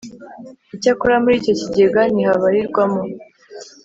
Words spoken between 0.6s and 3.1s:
Icyakora muri icyo kigega ntihabarirwamo